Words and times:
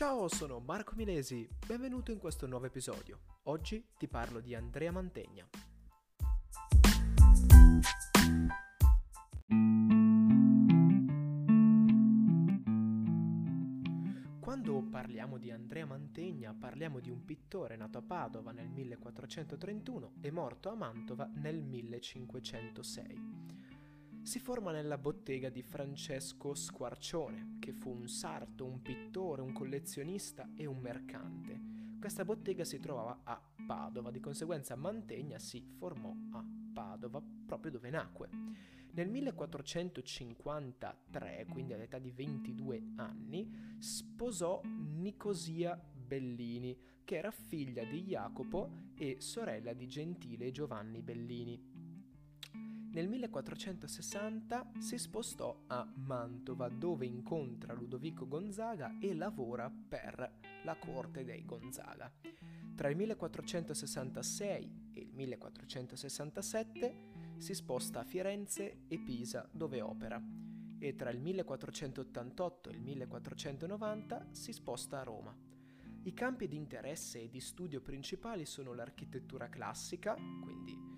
Ciao, 0.00 0.28
sono 0.28 0.60
Marco 0.60 0.94
Milesi, 0.96 1.46
benvenuto 1.66 2.10
in 2.10 2.18
questo 2.18 2.46
nuovo 2.46 2.64
episodio. 2.64 3.18
Oggi 3.42 3.84
ti 3.98 4.08
parlo 4.08 4.40
di 4.40 4.54
Andrea 4.54 4.90
Mantegna. 4.90 5.46
Quando 14.40 14.82
parliamo 14.90 15.36
di 15.36 15.50
Andrea 15.50 15.84
Mantegna 15.84 16.54
parliamo 16.58 16.98
di 16.98 17.10
un 17.10 17.22
pittore 17.26 17.76
nato 17.76 17.98
a 17.98 18.02
Padova 18.02 18.52
nel 18.52 18.70
1431 18.70 20.12
e 20.22 20.30
morto 20.30 20.70
a 20.70 20.74
Mantova 20.74 21.30
nel 21.34 21.62
1506 21.62 23.40
si 24.22 24.38
forma 24.38 24.70
nella 24.70 24.98
bottega 24.98 25.48
di 25.48 25.62
Francesco 25.62 26.54
Squarcione, 26.54 27.56
che 27.58 27.72
fu 27.72 27.90
un 27.90 28.06
sarto, 28.06 28.64
un 28.64 28.80
pittore, 28.80 29.19
un 29.38 29.52
collezionista 29.52 30.50
e 30.56 30.66
un 30.66 30.78
mercante. 30.78 31.60
Questa 32.00 32.24
bottega 32.24 32.64
si 32.64 32.80
trovava 32.80 33.20
a 33.22 33.40
Padova, 33.66 34.10
di 34.10 34.18
conseguenza 34.18 34.74
Mantegna 34.74 35.38
si 35.38 35.64
formò 35.76 36.12
a 36.32 36.44
Padova, 36.72 37.22
proprio 37.46 37.70
dove 37.70 37.90
nacque. 37.90 38.28
Nel 38.92 39.08
1453, 39.08 41.46
quindi 41.48 41.74
all'età 41.74 42.00
di 42.00 42.10
22 42.10 42.94
anni, 42.96 43.76
sposò 43.78 44.60
Nicosia 44.64 45.80
Bellini, 45.92 46.76
che 47.04 47.16
era 47.16 47.30
figlia 47.30 47.84
di 47.84 48.02
Jacopo 48.02 48.88
e 48.96 49.18
sorella 49.20 49.74
di 49.74 49.86
Gentile 49.86 50.50
Giovanni 50.50 51.02
Bellini. 51.02 51.79
Nel 52.92 53.06
1460 53.08 54.72
si 54.78 54.98
spostò 54.98 55.62
a 55.68 55.88
Mantova 55.94 56.68
dove 56.68 57.06
incontra 57.06 57.72
Ludovico 57.72 58.26
Gonzaga 58.26 58.98
e 58.98 59.14
lavora 59.14 59.70
per 59.70 60.38
la 60.64 60.76
corte 60.76 61.22
dei 61.22 61.44
Gonzaga. 61.44 62.12
Tra 62.74 62.88
il 62.88 62.96
1466 62.96 64.90
e 64.92 65.00
il 65.00 65.12
1467 65.14 66.94
si 67.36 67.54
sposta 67.54 68.00
a 68.00 68.04
Firenze 68.04 68.80
e 68.88 68.98
Pisa 68.98 69.48
dove 69.52 69.80
opera 69.80 70.20
e 70.80 70.96
tra 70.96 71.10
il 71.10 71.20
1488 71.20 72.70
e 72.70 72.72
il 72.72 72.80
1490 72.80 74.28
si 74.32 74.52
sposta 74.52 74.98
a 74.98 75.04
Roma. 75.04 75.32
I 76.02 76.12
campi 76.12 76.48
di 76.48 76.56
interesse 76.56 77.20
e 77.20 77.28
di 77.28 77.40
studio 77.40 77.82
principali 77.82 78.46
sono 78.46 78.72
l'architettura 78.72 79.48
classica, 79.48 80.14
quindi 80.40 80.89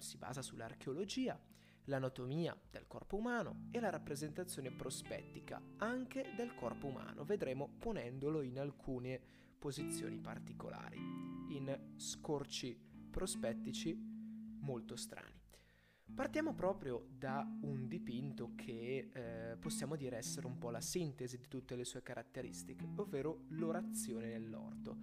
si 0.00 0.16
basa 0.16 0.42
sull'archeologia, 0.42 1.38
l'anatomia 1.84 2.56
del 2.70 2.86
corpo 2.86 3.16
umano 3.16 3.68
e 3.70 3.80
la 3.80 3.90
rappresentazione 3.90 4.70
prospettica 4.70 5.60
anche 5.78 6.32
del 6.36 6.54
corpo 6.54 6.86
umano, 6.86 7.24
vedremo 7.24 7.68
ponendolo 7.78 8.42
in 8.42 8.58
alcune 8.58 9.20
posizioni 9.58 10.18
particolari, 10.18 10.98
in 10.98 11.94
scorci 11.96 12.78
prospettici 13.10 13.96
molto 14.60 14.96
strani. 14.96 15.34
Partiamo 16.14 16.54
proprio 16.54 17.06
da 17.10 17.46
un 17.62 17.88
dipinto 17.88 18.52
che 18.54 19.10
eh, 19.12 19.56
possiamo 19.58 19.96
dire 19.96 20.16
essere 20.16 20.46
un 20.46 20.56
po' 20.56 20.70
la 20.70 20.80
sintesi 20.80 21.36
di 21.36 21.48
tutte 21.48 21.74
le 21.76 21.84
sue 21.84 22.02
caratteristiche, 22.02 22.88
ovvero 22.96 23.44
l'orazione 23.48 24.28
nell'orto. 24.28 24.96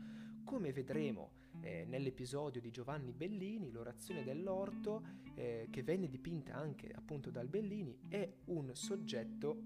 Come 0.43 0.71
vedremo 0.71 1.41
eh, 1.63 1.85
nell'episodio 1.87 2.61
di 2.61 2.69
Giovanni 2.69 3.13
Bellini, 3.13 3.71
l'orazione 3.71 4.23
dell'orto, 4.23 5.21
eh, 5.35 5.67
che 5.71 5.81
venne 5.81 6.09
dipinta 6.09 6.55
anche 6.55 6.91
appunto 6.93 7.31
dal 7.31 7.47
Bellini, 7.47 7.97
è 8.09 8.29
un 8.45 8.75
soggetto 8.75 9.57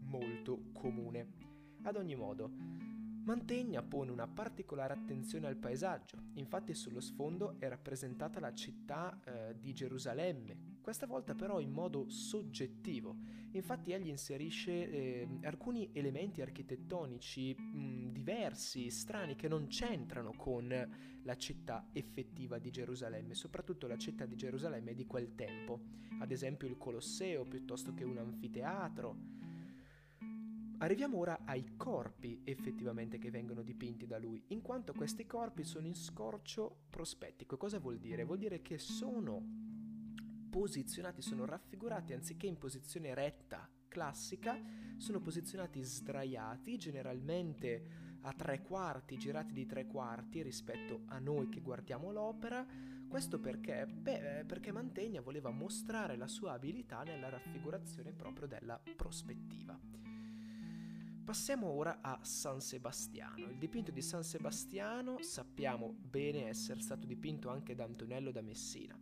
molto 0.00 0.70
comune. 0.72 1.42
Ad 1.82 1.96
ogni 1.96 2.16
modo, 2.16 2.50
Mantegna 3.24 3.82
pone 3.82 4.10
una 4.10 4.26
particolare 4.26 4.92
attenzione 4.92 5.46
al 5.46 5.56
paesaggio, 5.56 6.18
infatti 6.34 6.74
sullo 6.74 7.00
sfondo 7.00 7.56
è 7.58 7.68
rappresentata 7.68 8.38
la 8.40 8.52
città 8.52 9.18
eh, 9.24 9.58
di 9.58 9.72
Gerusalemme, 9.72 10.73
questa 10.84 11.06
volta 11.06 11.34
però 11.34 11.60
in 11.60 11.72
modo 11.72 12.10
soggettivo. 12.10 13.16
Infatti 13.52 13.92
egli 13.92 14.08
inserisce 14.08 14.70
eh, 14.70 15.28
alcuni 15.44 15.88
elementi 15.94 16.42
architettonici 16.42 17.54
mh, 17.54 18.12
diversi, 18.12 18.90
strani, 18.90 19.34
che 19.34 19.48
non 19.48 19.68
c'entrano 19.68 20.32
con 20.36 20.68
la 21.22 21.36
città 21.36 21.88
effettiva 21.92 22.58
di 22.58 22.70
Gerusalemme, 22.70 23.32
soprattutto 23.32 23.86
la 23.86 23.96
città 23.96 24.26
di 24.26 24.36
Gerusalemme 24.36 24.92
di 24.92 25.06
quel 25.06 25.34
tempo, 25.34 25.80
ad 26.20 26.30
esempio 26.30 26.68
il 26.68 26.76
Colosseo 26.76 27.44
piuttosto 27.44 27.94
che 27.94 28.04
un 28.04 28.18
anfiteatro. 28.18 29.16
Arriviamo 30.78 31.16
ora 31.16 31.44
ai 31.46 31.76
corpi 31.76 32.42
effettivamente 32.44 33.16
che 33.16 33.30
vengono 33.30 33.62
dipinti 33.62 34.06
da 34.06 34.18
lui, 34.18 34.42
in 34.48 34.60
quanto 34.60 34.92
questi 34.92 35.24
corpi 35.24 35.64
sono 35.64 35.86
in 35.86 35.94
scorcio 35.94 36.82
prospettico. 36.90 37.56
Cosa 37.56 37.78
vuol 37.78 37.98
dire? 37.98 38.24
Vuol 38.24 38.36
dire 38.36 38.60
che 38.60 38.76
sono 38.76 39.64
posizionati, 40.54 41.20
sono 41.20 41.44
raffigurati 41.46 42.12
anziché 42.12 42.46
in 42.46 42.58
posizione 42.58 43.12
retta 43.12 43.68
classica, 43.88 44.56
sono 44.98 45.20
posizionati 45.20 45.82
sdraiati, 45.82 46.78
generalmente 46.78 48.18
a 48.20 48.32
tre 48.34 48.62
quarti, 48.62 49.18
girati 49.18 49.52
di 49.52 49.66
tre 49.66 49.88
quarti 49.88 50.42
rispetto 50.42 51.02
a 51.06 51.18
noi 51.18 51.48
che 51.48 51.60
guardiamo 51.60 52.12
l'opera. 52.12 52.64
Questo 53.08 53.40
perché? 53.40 53.84
Beh, 53.84 54.44
perché 54.46 54.70
Mantegna 54.70 55.20
voleva 55.20 55.50
mostrare 55.50 56.16
la 56.16 56.28
sua 56.28 56.52
abilità 56.52 57.02
nella 57.02 57.30
raffigurazione 57.30 58.12
proprio 58.12 58.46
della 58.46 58.80
prospettiva. 58.94 59.76
Passiamo 61.24 61.66
ora 61.66 61.98
a 62.00 62.20
San 62.22 62.60
Sebastiano. 62.60 63.48
Il 63.50 63.58
dipinto 63.58 63.90
di 63.90 64.02
San 64.02 64.22
Sebastiano 64.22 65.20
sappiamo 65.20 65.92
bene 65.98 66.46
essere 66.46 66.80
stato 66.80 67.06
dipinto 67.06 67.50
anche 67.50 67.74
da 67.74 67.82
Antonello 67.82 68.30
da 68.30 68.40
Messina. 68.40 68.96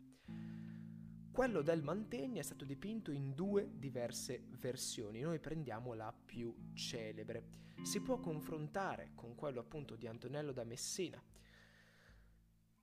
Quello 1.32 1.62
del 1.62 1.82
Mantegna 1.82 2.40
è 2.40 2.44
stato 2.44 2.66
dipinto 2.66 3.10
in 3.10 3.32
due 3.32 3.70
diverse 3.78 4.44
versioni, 4.60 5.20
noi 5.20 5.38
prendiamo 5.38 5.94
la 5.94 6.12
più 6.12 6.54
celebre. 6.74 7.70
Si 7.82 8.02
può 8.02 8.20
confrontare 8.20 9.12
con 9.14 9.34
quello 9.34 9.60
appunto 9.60 9.96
di 9.96 10.06
Antonello 10.06 10.52
da 10.52 10.64
Messina. 10.64 11.20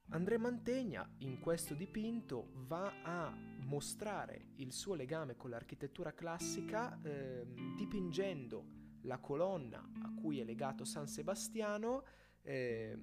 Andrea 0.10 0.40
Mantegna 0.40 1.08
in 1.20 1.40
questo 1.40 1.76
dipinto 1.76 2.50
va 2.66 3.04
a 3.04 3.32
mostrare 3.66 4.48
il 4.56 4.74
suo 4.74 4.96
legame 4.96 5.36
con 5.36 5.52
l'architettura 5.52 6.16
classica 6.16 7.00
eh, 7.04 7.46
dipingendo 7.76 8.66
la 9.02 9.20
colonna 9.20 9.78
a 9.78 10.12
cui 10.20 10.40
è 10.40 10.44
legato 10.44 10.86
San 10.86 11.08
Sebastiano 11.08 12.04
eh, 12.42 12.98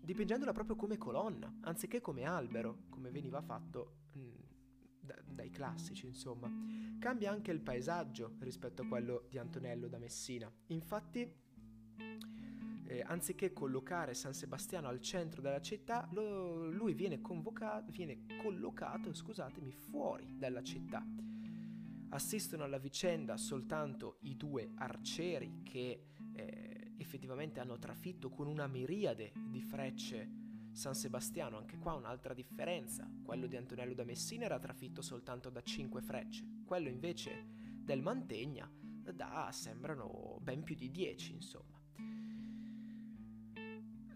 dipingendola 0.00 0.52
proprio 0.52 0.74
come 0.74 0.98
colonna 0.98 1.58
anziché 1.60 2.00
come 2.00 2.24
albero 2.24 2.82
come 2.90 3.10
veniva 3.10 3.40
fatto 3.40 3.98
mh, 4.12 4.33
da, 5.04 5.14
dai 5.26 5.50
classici, 5.50 6.06
insomma. 6.06 6.50
Cambia 6.98 7.30
anche 7.30 7.50
il 7.50 7.60
paesaggio 7.60 8.36
rispetto 8.40 8.82
a 8.82 8.86
quello 8.86 9.26
di 9.28 9.38
Antonello 9.38 9.88
da 9.88 9.98
Messina. 9.98 10.50
Infatti, 10.68 11.30
eh, 12.86 13.02
anziché 13.06 13.52
collocare 13.52 14.14
San 14.14 14.34
Sebastiano 14.34 14.88
al 14.88 15.00
centro 15.00 15.40
della 15.40 15.60
città, 15.60 16.08
lo, 16.12 16.68
lui 16.70 16.94
viene, 16.94 17.20
viene 17.86 18.26
collocato 18.42 19.12
fuori 19.72 20.36
dalla 20.38 20.62
città. 20.62 21.04
Assistono 22.10 22.62
alla 22.62 22.78
vicenda 22.78 23.36
soltanto 23.36 24.18
i 24.22 24.36
due 24.36 24.70
arcieri 24.76 25.62
che 25.64 26.06
eh, 26.32 26.92
effettivamente 26.96 27.60
hanno 27.60 27.78
trafitto 27.78 28.30
con 28.30 28.46
una 28.46 28.66
miriade 28.66 29.32
di 29.48 29.60
frecce 29.60 30.43
San 30.74 30.94
Sebastiano, 30.94 31.56
anche 31.56 31.78
qua 31.78 31.94
un'altra 31.94 32.34
differenza. 32.34 33.08
Quello 33.22 33.46
di 33.46 33.56
Antonello 33.56 33.94
da 33.94 34.04
Messina 34.04 34.44
era 34.44 34.58
trafitto 34.58 35.02
soltanto 35.02 35.48
da 35.48 35.62
5 35.62 36.02
frecce, 36.02 36.44
quello 36.66 36.88
invece 36.88 37.46
del 37.80 38.02
Mantegna 38.02 38.68
da 39.12 39.50
sembrano 39.52 40.38
ben 40.40 40.64
più 40.64 40.74
di 40.74 40.90
10, 40.90 41.32
insomma. 41.32 41.80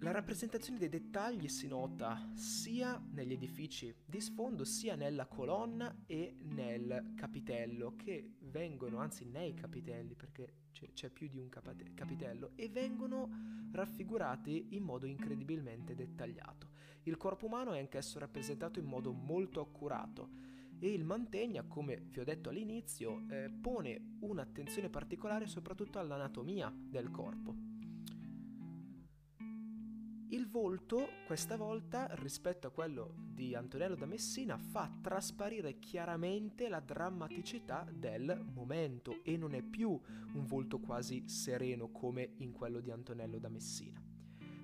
La 0.00 0.12
rappresentazione 0.12 0.78
dei 0.78 0.88
dettagli 0.88 1.48
si 1.48 1.66
nota 1.66 2.30
sia 2.34 3.02
negli 3.10 3.32
edifici 3.32 3.92
di 4.06 4.20
sfondo 4.20 4.62
sia 4.64 4.94
nella 4.94 5.26
colonna 5.26 6.04
e 6.06 6.36
nel 6.40 7.14
capitello 7.16 7.96
che 7.96 8.36
vengono, 8.42 8.98
anzi 8.98 9.24
nei 9.24 9.54
capitelli 9.54 10.14
perché 10.14 10.68
c'è, 10.70 10.92
c'è 10.92 11.10
più 11.10 11.26
di 11.26 11.36
un 11.36 11.48
capate- 11.48 11.94
capitello 11.94 12.52
e 12.54 12.68
vengono 12.68 13.28
raffigurati 13.72 14.68
in 14.70 14.84
modo 14.84 15.04
incredibilmente 15.04 15.96
dettagliato. 15.96 16.68
Il 17.02 17.16
corpo 17.16 17.46
umano 17.46 17.72
è 17.72 17.80
anch'esso 17.80 18.20
rappresentato 18.20 18.78
in 18.78 18.86
modo 18.86 19.12
molto 19.12 19.60
accurato 19.60 20.28
e 20.78 20.92
il 20.92 21.02
Mantegna, 21.02 21.64
come 21.64 21.96
vi 22.08 22.20
ho 22.20 22.24
detto 22.24 22.50
all'inizio, 22.50 23.24
eh, 23.30 23.50
pone 23.50 24.18
un'attenzione 24.20 24.90
particolare 24.90 25.48
soprattutto 25.48 25.98
all'anatomia 25.98 26.72
del 26.72 27.10
corpo. 27.10 27.77
Il 30.30 30.46
volto, 30.46 31.08
questa 31.26 31.56
volta, 31.56 32.06
rispetto 32.16 32.66
a 32.66 32.70
quello 32.70 33.14
di 33.16 33.54
Antonello 33.54 33.94
da 33.94 34.04
Messina, 34.04 34.58
fa 34.58 34.92
trasparire 35.00 35.78
chiaramente 35.78 36.68
la 36.68 36.80
drammaticità 36.80 37.86
del 37.90 38.44
momento 38.52 39.24
e 39.24 39.38
non 39.38 39.54
è 39.54 39.62
più 39.62 39.88
un 39.88 40.44
volto 40.44 40.80
quasi 40.80 41.26
sereno 41.26 41.90
come 41.90 42.34
in 42.38 42.52
quello 42.52 42.80
di 42.80 42.90
Antonello 42.90 43.38
da 43.38 43.48
Messina. 43.48 44.02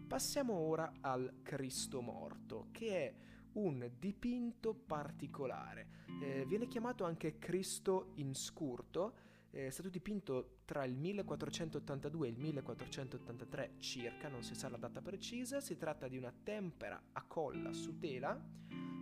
Passiamo 0.06 0.52
ora 0.52 0.92
al 1.00 1.36
Cristo 1.42 2.02
morto, 2.02 2.68
che 2.70 2.88
è 2.98 3.14
un 3.52 3.90
dipinto 3.98 4.74
particolare. 4.74 5.88
Eh, 6.20 6.44
viene 6.46 6.68
chiamato 6.68 7.04
anche 7.04 7.38
Cristo 7.38 8.10
in 8.16 8.34
scurto, 8.34 9.14
è 9.54 9.70
stato 9.70 9.88
dipinto 9.88 10.58
tra 10.64 10.84
il 10.84 10.96
1482 10.96 12.26
e 12.26 12.30
il 12.30 12.38
1483 12.38 13.74
circa, 13.78 14.28
non 14.28 14.42
si 14.42 14.54
sa 14.54 14.68
la 14.68 14.76
data 14.76 15.00
precisa, 15.00 15.60
si 15.60 15.76
tratta 15.76 16.08
di 16.08 16.16
una 16.16 16.32
tempera 16.42 17.00
a 17.12 17.22
colla 17.22 17.72
su 17.72 17.98
tela 17.98 18.36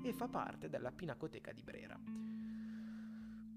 e 0.02 0.12
fa 0.12 0.28
parte 0.28 0.69
della 0.69 0.93
Pinacoteca 0.93 1.52
di 1.52 1.62
Brera. 1.62 1.99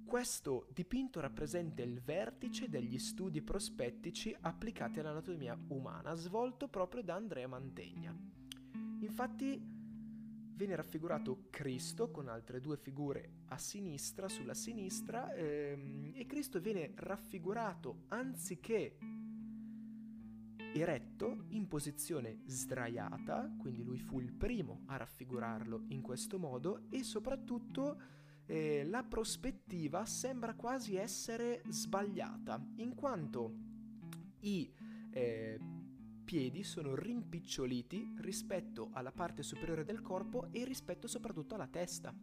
Questo 0.05 0.67
dipinto 0.71 1.19
rappresenta 1.19 1.81
il 1.81 1.99
vertice 1.99 2.69
degli 2.69 2.97
studi 2.97 3.41
prospettici 3.41 4.33
applicati 4.39 4.99
all'anatomia 4.99 5.59
umana, 5.67 6.13
svolto 6.13 6.69
proprio 6.69 7.03
da 7.03 7.15
Andrea 7.15 7.47
Mantegna. 7.47 8.15
Infatti 9.01 9.74
viene 10.55 10.75
raffigurato 10.75 11.47
Cristo 11.49 12.09
con 12.09 12.29
altre 12.29 12.61
due 12.61 12.77
figure 12.77 13.41
a 13.47 13.57
sinistra, 13.57 14.29
sulla 14.29 14.53
sinistra, 14.53 15.33
ehm, 15.33 16.11
e 16.15 16.25
Cristo 16.25 16.59
viene 16.59 16.93
raffigurato 16.95 18.05
anziché 18.07 18.97
eretto 20.73 21.45
in 21.49 21.67
posizione 21.67 22.41
sdraiata, 22.45 23.53
quindi 23.57 23.83
lui 23.83 23.99
fu 23.99 24.19
il 24.19 24.33
primo 24.33 24.81
a 24.87 24.97
raffigurarlo 24.97 25.85
in 25.89 26.01
questo 26.01 26.37
modo 26.37 26.87
e 26.89 27.03
soprattutto 27.03 28.01
eh, 28.45 28.83
la 28.85 29.03
prospettiva 29.03 30.05
sembra 30.05 30.53
quasi 30.55 30.95
essere 30.95 31.61
sbagliata, 31.67 32.63
in 32.77 32.93
quanto 32.93 33.53
i 34.41 34.71
eh, 35.11 35.59
piedi 36.25 36.63
sono 36.63 36.95
rimpiccioliti 36.95 38.15
rispetto 38.17 38.89
alla 38.93 39.11
parte 39.11 39.43
superiore 39.43 39.85
del 39.85 40.01
corpo 40.01 40.47
e 40.51 40.65
rispetto 40.65 41.07
soprattutto 41.07 41.53
alla 41.55 41.67
testa. 41.67 42.13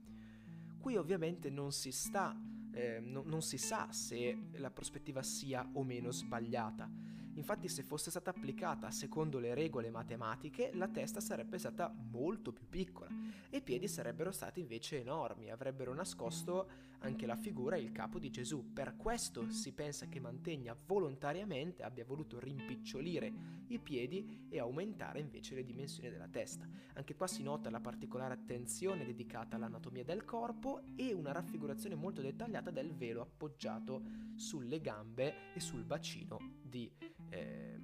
Qui 0.79 0.97
ovviamente 0.97 1.49
non 1.49 1.71
si 1.71 1.93
sta, 1.93 2.37
eh, 2.73 2.99
no, 3.01 3.23
non 3.25 3.41
si 3.41 3.57
sa 3.57 3.91
se 3.93 4.49
la 4.55 4.71
prospettiva 4.71 5.23
sia 5.23 5.67
o 5.75 5.85
meno 5.85 6.11
sbagliata. 6.11 6.91
Infatti 7.35 7.69
se 7.69 7.83
fosse 7.83 8.11
stata 8.11 8.31
applicata 8.31 8.91
secondo 8.91 9.39
le 9.39 9.55
regole 9.55 9.91
matematiche, 9.91 10.71
la 10.75 10.89
testa 10.89 11.21
sarebbe 11.21 11.59
stata 11.59 11.89
molto 11.89 12.53
più 12.53 12.69
piccola 12.69 13.09
e 13.49 13.59
i 13.59 13.63
piedi 13.63 13.89
sarebbero 13.89 14.33
stati 14.33 14.61
invece 14.61 15.01
enormi, 15.01 15.51
avrebbero 15.51 15.95
nascosto 15.95 16.69
anche 17.03 17.27
la 17.27 17.37
figura 17.37 17.77
e 17.77 17.81
il 17.81 17.93
capo 17.93 18.19
di 18.19 18.31
Gesù. 18.31 18.73
Per 18.73 18.97
questo 18.97 19.51
si 19.51 19.73
pensa 19.73 20.09
che 20.09 20.21
Mantegna 20.21 20.77
volontariamente 20.87 21.83
abbia 21.83 22.05
voluto 22.05 22.39
rimpicciolire 22.39 23.33
i 23.69 23.79
piedi 23.79 24.47
e 24.49 24.59
aumentare 24.59 25.21
invece 25.21 25.55
le 25.55 25.65
dimensioni 25.65 26.11
della 26.11 26.29
testa. 26.29 26.69
Anche 26.95 27.15
qua 27.15 27.27
si 27.27 27.43
nota 27.43 27.71
la 27.71 27.81
particolare 27.81 28.35
attenzione 28.35 29.05
dedicata 29.05 29.57
all'anatomia 29.57 30.05
del 30.05 30.25
corpo 30.25 30.83
e 30.97 31.13
una 31.13 31.33
raffigurazione 31.33 31.95
molto 31.95 32.21
dettagliata 32.21 32.71
del 32.71 32.95
velo 32.95 33.21
appoggiato 33.21 34.03
sulle 34.35 34.81
gambe 34.81 35.53
e 35.55 35.61
sul 35.61 35.85
bacino 35.85 36.39
di 36.63 36.91
eh, 37.31 37.81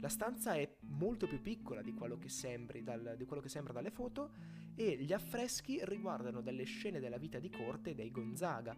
La 0.00 0.08
stanza 0.08 0.54
è 0.54 0.76
molto 0.88 1.26
più 1.26 1.40
piccola 1.40 1.82
di 1.82 1.92
quello 1.92 2.18
dal, 2.82 3.14
di 3.18 3.24
quello 3.24 3.42
che 3.42 3.48
sembra 3.48 3.72
dalle 3.72 3.90
foto 3.90 4.30
e 4.74 4.96
gli 4.96 5.12
affreschi 5.12 5.80
riguardano 5.82 6.40
delle 6.40 6.64
scene 6.64 7.00
della 7.00 7.18
vita 7.18 7.38
di 7.38 7.50
corte 7.50 7.94
dei 7.94 8.10
Gonzaga 8.10 8.76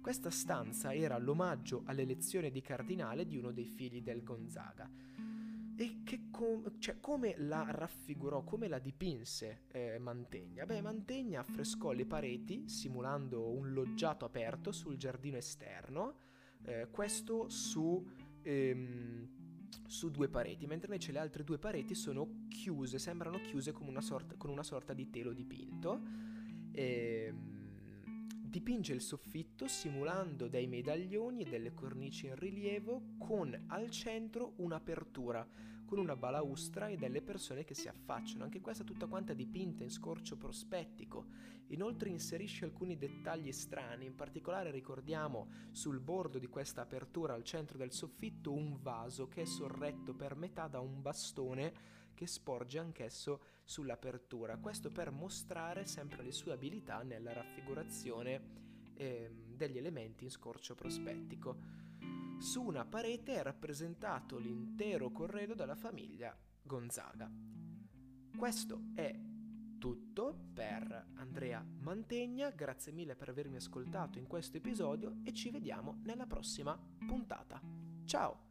questa 0.00 0.30
stanza 0.30 0.94
era 0.94 1.18
l'omaggio 1.18 1.82
all'elezione 1.86 2.50
di 2.50 2.60
cardinale 2.60 3.26
di 3.26 3.36
uno 3.36 3.52
dei 3.52 3.66
figli 3.66 4.02
del 4.02 4.22
Gonzaga. 4.22 4.88
E 5.80 6.02
com- 6.30 6.80
cioè, 6.80 6.98
come 6.98 7.36
la 7.38 7.66
raffigurò, 7.70 8.42
come 8.42 8.66
la 8.66 8.80
dipinse 8.80 9.62
eh, 9.68 9.98
Mantegna? 10.00 10.66
Beh, 10.66 10.80
Mantegna 10.80 11.38
affrescò 11.38 11.92
le 11.92 12.04
pareti 12.04 12.68
simulando 12.68 13.48
un 13.48 13.72
loggiato 13.72 14.24
aperto 14.24 14.72
sul 14.72 14.96
giardino 14.96 15.36
esterno, 15.36 16.16
eh, 16.64 16.88
questo 16.90 17.48
su, 17.48 18.04
ehm, 18.42 19.28
su, 19.86 20.10
due 20.10 20.28
pareti, 20.28 20.66
mentre 20.66 20.88
invece 20.88 21.12
le 21.12 21.20
altre 21.20 21.44
due 21.44 21.58
pareti 21.58 21.94
sono 21.94 22.46
chiuse, 22.48 22.98
sembrano 22.98 23.40
chiuse 23.40 23.72
una 23.78 24.00
sorta, 24.00 24.34
con 24.36 24.50
una 24.50 24.64
sorta 24.64 24.92
di 24.92 25.08
telo 25.10 25.32
dipinto. 25.32 26.02
Ehm, 26.72 27.57
Dipinge 28.48 28.94
il 28.94 29.02
soffitto 29.02 29.68
simulando 29.68 30.48
dei 30.48 30.66
medaglioni 30.66 31.42
e 31.42 31.50
delle 31.50 31.74
cornici 31.74 32.28
in 32.28 32.34
rilievo 32.34 33.16
con 33.18 33.64
al 33.66 33.90
centro 33.90 34.54
un'apertura, 34.56 35.46
con 35.84 35.98
una 35.98 36.16
balaustra 36.16 36.88
e 36.88 36.96
delle 36.96 37.20
persone 37.20 37.64
che 37.64 37.74
si 37.74 37.88
affacciano. 37.88 38.44
Anche 38.44 38.62
questa 38.62 38.84
tutta 38.84 39.06
quanta 39.06 39.34
dipinta 39.34 39.82
in 39.82 39.90
scorcio 39.90 40.38
prospettico. 40.38 41.26
Inoltre 41.66 42.08
inserisce 42.08 42.64
alcuni 42.64 42.96
dettagli 42.96 43.52
strani, 43.52 44.06
in 44.06 44.14
particolare 44.14 44.70
ricordiamo 44.70 45.48
sul 45.70 46.00
bordo 46.00 46.38
di 46.38 46.46
questa 46.46 46.80
apertura 46.80 47.34
al 47.34 47.44
centro 47.44 47.76
del 47.76 47.92
soffitto 47.92 48.50
un 48.50 48.80
vaso 48.80 49.28
che 49.28 49.42
è 49.42 49.44
sorretto 49.44 50.14
per 50.14 50.36
metà 50.36 50.68
da 50.68 50.80
un 50.80 51.02
bastone 51.02 51.98
che 52.18 52.26
sporge 52.26 52.80
anch'esso 52.80 53.40
sull'apertura. 53.62 54.56
Questo 54.56 54.90
per 54.90 55.12
mostrare 55.12 55.84
sempre 55.84 56.24
le 56.24 56.32
sue 56.32 56.50
abilità 56.50 57.04
nella 57.04 57.32
raffigurazione 57.32 58.40
eh, 58.94 59.30
degli 59.54 59.78
elementi 59.78 60.24
in 60.24 60.30
scorcio 60.30 60.74
prospettico. 60.74 61.56
Su 62.40 62.64
una 62.64 62.84
parete 62.84 63.36
è 63.36 63.42
rappresentato 63.44 64.36
l'intero 64.36 65.12
corredo 65.12 65.54
della 65.54 65.76
famiglia 65.76 66.36
Gonzaga. 66.60 67.30
Questo 68.36 68.86
è 68.96 69.16
tutto 69.78 70.48
per 70.52 71.10
Andrea 71.14 71.64
Mantegna, 71.64 72.50
grazie 72.50 72.90
mille 72.90 73.14
per 73.14 73.28
avermi 73.28 73.54
ascoltato 73.54 74.18
in 74.18 74.26
questo 74.26 74.56
episodio 74.56 75.18
e 75.22 75.32
ci 75.32 75.50
vediamo 75.50 76.00
nella 76.02 76.26
prossima 76.26 76.76
puntata. 77.06 77.62
Ciao! 78.04 78.47